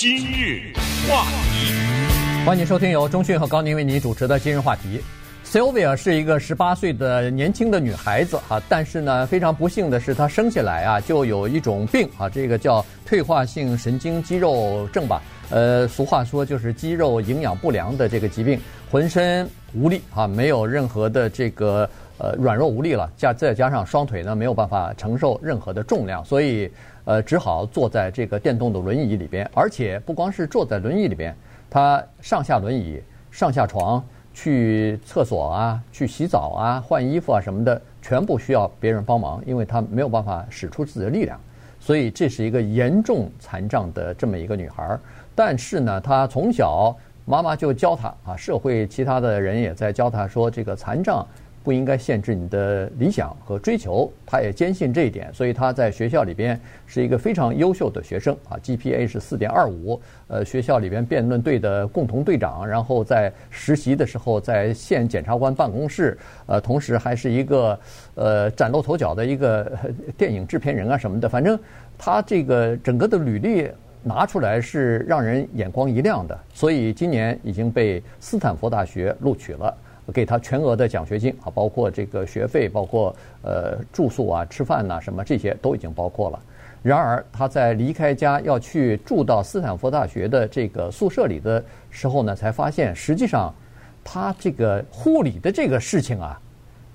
[0.00, 0.72] 今日
[1.06, 4.98] 话题，欢迎收听由中讯和高宁为您主持的今日话题。
[5.44, 15.22] Sylvia 是一个十八岁的年轻的女孩子啊，但是呢，非常不幸的是，她生下来啊就有一种病啊，这个叫退化性神经肌肉症吧。
[15.50, 18.58] 呃，俗话说就是肌肉营养不良的这个疾病，
[18.90, 21.86] 浑身无力啊，没有任何的这个
[22.20, 26.70] 呃软弱无力了，加再加上双腿呢没有办法承受任何的重量，所以
[27.04, 31.34] 呃只好坐在这个电动的轮椅里边，而且不光是坐在轮椅里边，
[31.68, 34.02] 她上下轮椅、上下床。
[34.32, 41.38] 去厕所啊，去洗澡啊，换衣服啊什么的，全部需要别人帮忙，因为她没有办法使出自己的力量，
[41.80, 45.00] 所以这是一个严重残障的这么一个女孩儿。
[45.34, 51.26] 但是呢，她从小妈妈就教她啊，社会其他的人也在教她说，这个残障。
[51.62, 67.78] 不应该限制你的理想和追求，他也坚信这一点，所以他在学校里边是一个非常优秀的学生啊，GPA 是四点二五，呃，学校里边辩论队的共同队长，然后在实习的时候在县检察官办公室，呃，同时还是一个
[68.14, 69.70] 呃崭露头角的一个
[70.16, 71.58] 电影制片人啊什么的，反正
[71.98, 73.70] 他这个整个的履历
[74.02, 79.76] 拿出来是让人眼光一亮的，所以今年已经被斯坦福大学录取了。
[80.12, 86.40] 给他全额的奖学金啊，包括这个学费，包括呃住宿啊、吃饭呐、什么这些都已经包括了。
[86.82, 93.54] 然而他在离开家要去住到斯坦福大学的这个宿舍里的时候呢，才发现实际上
[94.02, 96.40] 他这个护理的这个事情啊，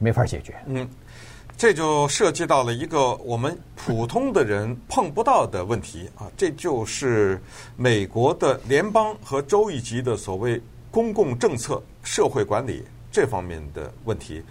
[0.00, 0.52] 没法解决。
[0.66, 0.88] 嗯，
[1.56, 7.40] 这就涉及到了一个我们普通的人碰不到的问题啊，这就是
[7.76, 12.82] 美国的联邦和州一级的所谓公共政策、社会管理。
[13.10, 14.42] 这方面的问题，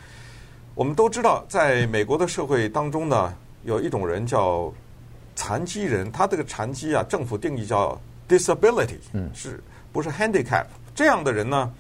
[0.75, 3.33] 我们都知道，在美国的社会当中呢，
[3.63, 4.73] 有一种人叫
[5.35, 10.65] 残疾人，他这个残疾啊，政府定义叫 disability，嗯，是不是 handicap？
[10.95, 11.71] 这样的人呢，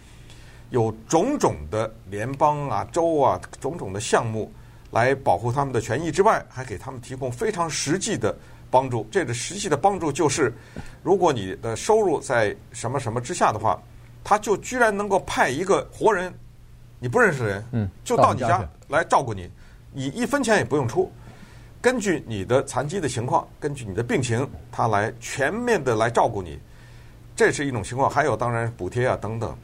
[0.69, 4.51] 有种种的联邦啊、州啊种种的项目
[4.91, 8.35] 来保护他们的权益之外，还给他们提供非常实际的
[8.69, 9.07] 帮助。
[9.11, 10.53] 这个实际的帮助就是，
[11.01, 13.81] 如果你的收入在什么什么之下的话，
[14.23, 16.33] 他就居然能够派一个活人。
[16.99, 19.49] 你不认识的人，嗯，就到你家来照顾你，
[19.93, 21.11] 你一分钱也不用出，
[21.79, 26.59] 根据你的残疾的情况，根据你的病情，他来全面的来照顾你，
[27.35, 28.09] 这是一种情况。
[28.09, 29.55] 还有当然补贴啊等等。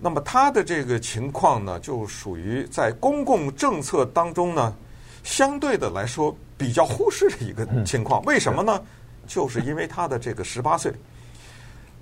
[0.00, 4.74] 那么他的这个情况呢，就属于在公共政策当中呢，
[5.22, 8.22] 相对的来说比较忽视的一个情况。
[8.24, 8.80] 为什么呢？
[9.26, 10.92] 就是因为他的这个十八岁。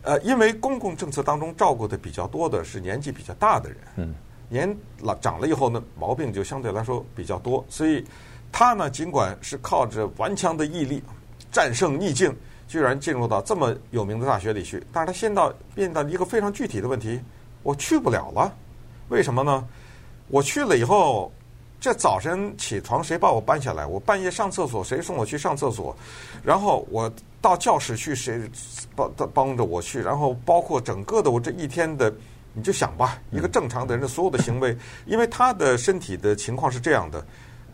[0.02, 3.78] 呃，因为公共政策当中照顾的比较多的是年纪比较大的人。
[3.96, 4.14] 嗯。
[4.52, 8.04] 年老长了以后呢，毛病就相对来说比较多，所以
[8.52, 11.02] 他呢，尽管是靠着顽强的毅力
[11.50, 12.36] 战胜逆境，
[12.68, 17.18] 居然进入到这么有名的大学里去，但是他现到变到一个非常具体的问题，
[17.62, 18.54] 我去不了了，
[19.08, 19.66] 为什么呢？
[20.28, 21.32] 我去了以后，
[21.80, 23.86] 这早晨起床谁把我搬下来？
[23.86, 25.96] 我半夜上厕所谁送我去上厕所？
[26.44, 27.10] 然后我
[27.40, 28.40] 到教室去谁
[28.94, 30.00] 帮帮着我去？
[30.00, 32.12] 然后包括整个的我这一天的。
[32.54, 34.76] 你就想吧，一个正常的人的所有的行为，
[35.06, 37.24] 因为他的身体的情况是这样的，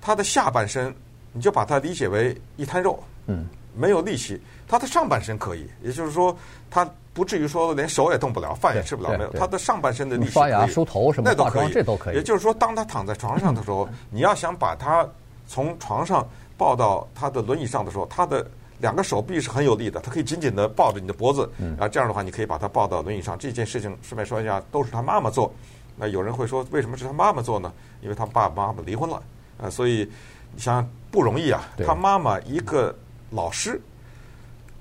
[0.00, 0.94] 他的下半身
[1.32, 4.40] 你就把它理解为一滩肉，嗯，没有力气。
[4.68, 6.36] 他的上半身可以，也就是说，
[6.70, 9.30] 他不至于说连手也动不了，饭也吃不了，没有。
[9.32, 12.16] 他的上半身的力气，刷牙、梳头什么的，化妆这都可以。
[12.16, 15.08] 也就是说，当他躺在床上的时候，你要想把他
[15.46, 18.46] 从床上抱到他的轮椅上的时候，他的。
[18.80, 23.36] 两个手臂是很有力的，他可以紧紧的抱着你的脖子，啊，这样的话你可以把他抱到轮椅上。
[23.36, 25.52] 这件事情顺便说一下，都是他妈妈做。
[25.96, 27.72] 那有人会说，为什么是他妈妈做呢？
[28.00, 29.20] 因为他爸爸妈妈离婚了，
[29.60, 30.08] 啊，所以
[30.54, 31.68] 你想想不容易啊。
[31.84, 32.94] 他妈妈一个
[33.30, 33.80] 老师，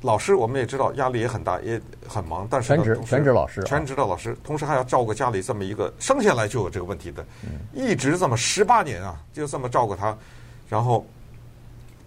[0.01, 7.25] 老师我们也知道压力也很大，也很忙，但是全职全职老师，全职的老师，同时还要照顾家里这么一个生下来就有这个问题的，
[7.73, 10.15] 一直这么十八年啊，就这么照顾他，
[10.69, 11.03] 然后。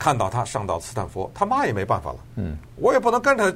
[0.00, 2.18] 看到他上到斯坦福，他妈也没办法了。
[2.36, 3.54] 嗯，我也不能跟着，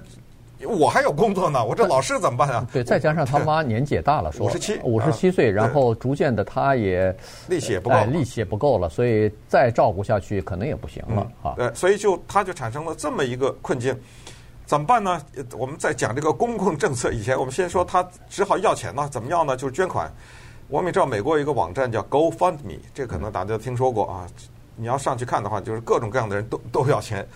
[0.69, 1.65] 我还有工作呢。
[1.65, 2.67] 我这老师怎么办啊？
[2.71, 7.17] 对，再加上他妈年纪也大了，说五十七，五十七岁，然后逐渐的他也
[7.49, 11.55] 力气也不够，力气也不够了，所以再照顾下去可能也不行了啊。
[11.57, 13.99] 对，所以就他就产生了这么一个困境，
[14.67, 15.19] 怎么办呢？
[15.57, 19.57] 我们在讲这个公共政策以前，我们先说他只好要钱呢，怎么要呢？
[19.57, 20.13] 就是捐款。
[20.69, 24.27] 我们也知道美国有一个网站叫 GoFundMe，这可能大家都听说过啊。
[24.77, 27.27] 你要上去看的话，就是各种各样的人都 都要钱，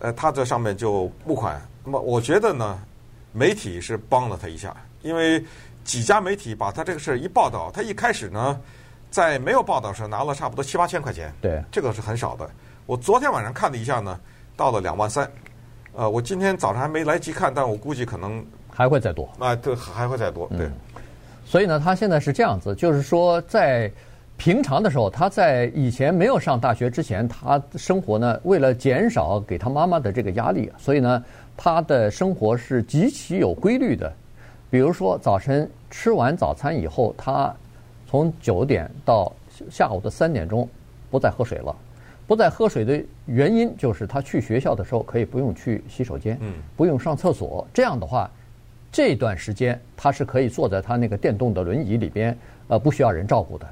[0.00, 1.60] 呃，他在上面就募款。
[1.84, 2.78] 那么我觉得呢，
[3.32, 5.44] 媒体是帮了他一下，因为
[5.84, 8.60] 几家媒体把他这个事儿一报道，他一开始呢，
[9.10, 12.48] 在没有报道时拿了差不多七八千块钱，对，这个是很少的。
[12.86, 14.18] 我昨天晚上看了一下呢，
[14.56, 15.30] 到了两万三，
[15.92, 20.66] 呃，我今天早上还没来及看，但我估计可能还会再多啊，对，还会再多，对。
[20.66, 20.72] 嗯、
[21.44, 23.90] 所以呢，他现在是这样子，就是说在
[24.42, 31.24] 平常的时候，他在以前没有上大学之前，他生活呢，为了减少给他妈妈的这个压力，所以呢，
[31.56, 34.12] 他的生活是极其有规律的。
[34.68, 37.54] 比如说早晨吃完早餐以后，他
[38.04, 39.32] 从九点到
[39.70, 40.68] 下午的三点钟
[41.08, 41.72] 不再喝水了。
[42.26, 47.64] 不再喝水的原因就是他去学校的时候可以不用去洗手间，嗯，不用上厕所。
[47.72, 48.28] 这样的话，
[48.90, 52.36] 这段时间他是可以坐在他那个电动的轮椅里边，
[52.66, 53.64] 呃，不需要人照顾的。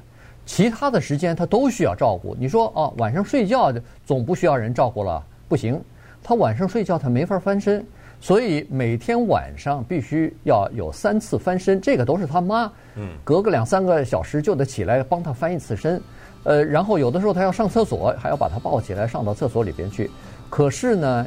[0.45, 2.35] 其他的时间他都需要照顾。
[2.39, 3.73] 你说哦，晚上睡觉
[4.05, 5.23] 总不需要人照顾了？
[5.47, 5.79] 不行，
[6.23, 7.85] 他晚上睡觉他没法翻身，
[8.19, 11.79] 所以每天晚上必须要有三次翻身。
[11.79, 16.01] 这个都是他妈，嗯，隔个两三个小时就得起来帮他翻一次身。
[16.43, 20.09] 呃，然后有的时候他要上厕所，还要把他抱起来上到厕所里边去。
[20.49, 21.25] 可是呢，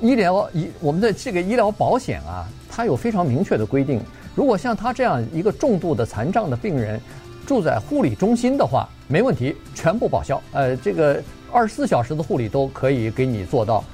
[0.00, 4.00] 医疗医我们的这个医疗保险啊，它有非常明确的规定。
[4.34, 7.00] 如果像他这样一个重度的残障的病人
[7.46, 10.42] 住在护理中心的话，没问题，全部报销。
[10.52, 13.84] 呃，这个二十四小时的护理都可以给你做到。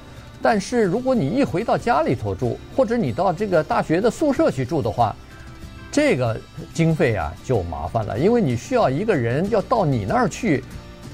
[0.43, 5.15] 但是如果你一回到家里头住，或者你到这个大学的宿舍去住的话，
[5.93, 6.41] 这个
[6.73, 10.65] 经费啊就麻烦了，因为你需要一个人要到你那儿去，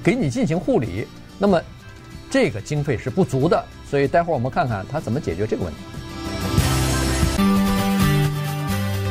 [0.04, 1.06] 给你进行护理，
[1.38, 1.60] 那么
[2.30, 5.78] 这个经费是不足的，所以待会儿我们看看他怎么解决这个问题。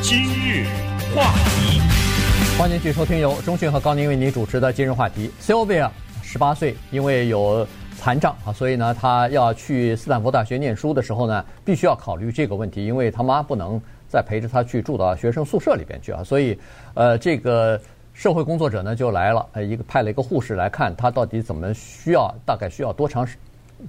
[0.00, 0.66] 今日
[1.14, 1.82] 话题，
[2.58, 5.30] 欢迎继续收听由中讯和高宁为你主持的今日话题。
[5.42, 5.90] Sylvia
[6.22, 7.66] 十八岁，因为有
[7.98, 13.80] 残障啊，所以呢，他要去斯坦福大学念书的时候呢，必须要考虑这个问题，因为他妈不能。
[14.08, 16.56] 再陪着他去住到学生宿舍里边去啊，所以，
[16.94, 17.78] 呃，这个
[18.14, 23.36] 社会工作者呢就来了，呃，一个派了一个护士来看他到底怎么需要，大概需要多长时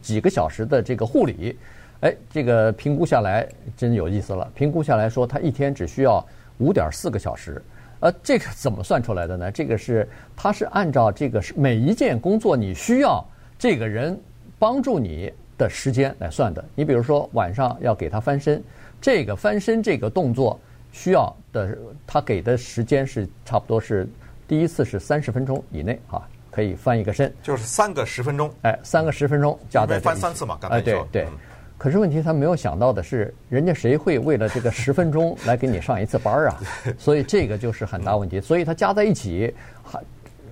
[0.01, 1.55] 几个小时的这个护理，
[2.01, 3.47] 哎，这个评估下来
[3.77, 6.25] 真有意思了，评估下来说他一天只需要
[6.57, 7.61] 五点四个小时，
[7.99, 9.51] 呃，这个怎么算出来的呢？
[9.51, 13.23] 这个是它是按照这个每一件工作你需要
[13.57, 14.19] 这个人
[14.59, 16.63] 帮助你的时间来算的。
[16.75, 18.63] 你比如说晚上要给他翻身。
[18.99, 20.59] 这个翻身这个动作
[20.91, 21.77] 需要的，
[22.07, 24.07] 他给的时间是差不多是
[24.47, 31.25] 第一次是三十分钟以内啊，可以翻一个身，就是三个十分钟，哎，三个十分钟加在翻三次嘛，刚才哎，对对。
[31.25, 31.31] 嗯、
[31.77, 36.59] 可是问题他没有想到的是，人家谁会为了这个十分钟来给你上一次班啊？
[36.97, 38.41] 所以这个就是很大问题。
[38.41, 39.53] 所以他加在一起
[39.83, 40.01] 还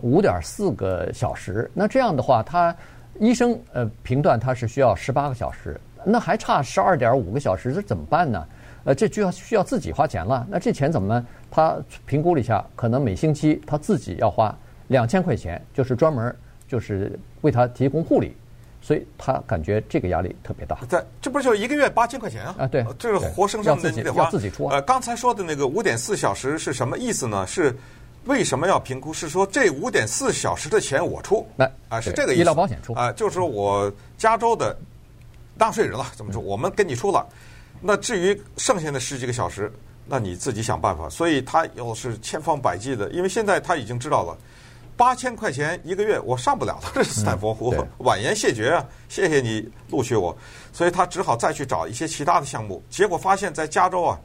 [0.01, 2.75] 五点四个小时，那这样的话，他
[3.19, 5.79] 医生呃评断他是需要十八个小时。
[6.05, 8.47] 那还差十二点五个小时，这怎么办呢？
[8.83, 10.45] 呃，这就要需要自己花钱了。
[10.47, 11.25] 那这钱怎么呢？
[11.49, 11.75] 他
[12.05, 14.55] 评估了一下，可能每星期他自己要花
[14.89, 16.35] 两千块钱，就是专门
[16.67, 18.37] 就是为他提供护理，
[18.85, 20.77] 所以他感觉这个压力特别大。
[20.87, 22.55] 在这不是就一个月八千块钱啊？
[22.59, 24.67] 啊，对，这是活生生的你得花，自己出。
[24.67, 27.47] 呃，刚才说的那个五点四小时是什么意思呢？
[27.47, 27.75] 是
[28.25, 29.11] 为什么要评估？
[29.11, 31.47] 是说这五点四小时的钱我出？
[31.55, 32.41] 来啊，是这个意思。
[32.41, 34.77] 医疗保险出啊，就是说我加州的。
[35.57, 36.41] 纳税人了，怎么说？
[36.41, 37.25] 我们给你出了，
[37.79, 39.71] 那至于剩下的十几个小时，
[40.05, 41.07] 那你自己想办法。
[41.07, 44.37] 所以他又是千方百计的，因为现在他已经知道了，
[44.97, 48.85] 八千块钱一个月我上不了了， 斯坦福，我婉言谢绝啊！
[49.09, 50.35] 谢谢你录取我，
[50.71, 52.83] 所以他只好再去找一些其他的项目。
[52.89, 54.19] 结果发现，在加州啊，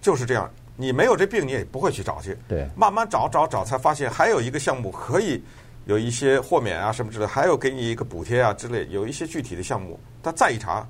[0.00, 2.36] 就是这样，你没有这病，你也不会去找去。
[2.48, 5.42] 对，慢慢找找找，才发现还有一个项目可以。
[5.86, 10.86] 有一些豁免啊什么之类，还有给你一个补贴啊之类，有一些具体的项目，他再一查，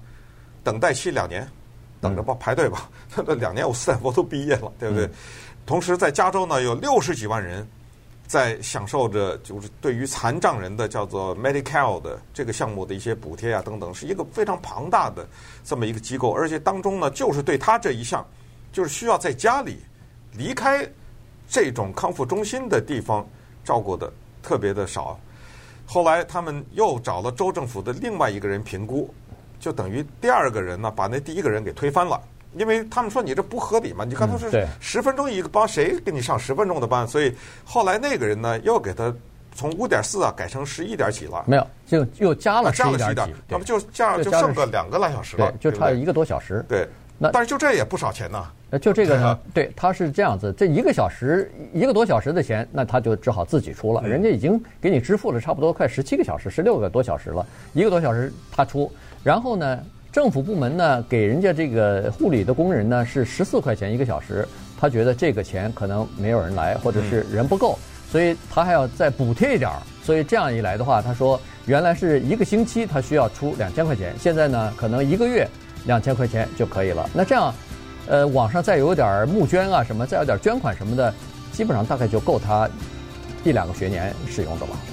[0.62, 1.48] 等待期两年，
[1.98, 2.90] 等着吧，排队吧。
[3.16, 5.08] 那两年我斯坦福都毕业了，对不对？
[5.64, 7.66] 同时在加州呢，有六十几万人
[8.32, 15.28] 在享受着，就是对于残障人的叫做 Medi-Cal 的这个项目的一些补贴啊等等，是一个非常庞大的
[15.62, 18.26] 这么一个机构，而且当中呢，就是对他这一项，
[18.72, 19.80] 就是需要在家里
[20.32, 20.88] 离开
[21.46, 23.28] 这种康复中心的地方
[23.62, 24.10] 照顾的。
[24.42, 25.20] 特别的少，
[25.86, 29.14] 后来他们又找了州政府的另外一个人评估，
[29.60, 32.20] 就等于第二个人呢把那第一个人给推翻了，
[32.54, 37.06] 因为他们说你这不合理嘛，你看他是十分钟一个班，谁给你上十分钟的班？
[37.06, 39.14] 所以后来那个人呢又给他
[39.54, 46.88] 从五点四啊改成十一点几了，没有，就又加了十一点几，那么就这样就剩个两个来小时了，就差一个多小时，对。
[47.18, 48.50] 那但是就这也不少钱呐。
[48.68, 54.02] 那，就这个呢，对，他是这样子，这一个小时一个多小时的钱，那他就只好自己出了。
[54.02, 58.90] 人家已经给你支付了差不多快十七个小时，十六个多小时了，一个多小时他出。
[59.22, 59.78] 然后呢，
[60.12, 64.46] 政府部门呢给人家这个护理的工人呢是十四块钱一个小时，
[64.78, 67.78] 他觉得这个钱可能没有人来，或者是人不够，
[68.10, 69.78] 所以他还要再补贴一点儿。
[70.04, 75.48] 所以这样一来的话，他说原来是一个星期他需要出两千块钱，现在呢可能一个月。
[75.84, 77.10] 两千块钱就可以了。
[77.12, 77.52] 那这样，
[78.06, 81.12] 呃，网上再有点募捐啊什么，再有点捐款什么的，
[81.50, 82.70] 基本上大概就够他
[83.42, 84.91] 一两个学年使用的了。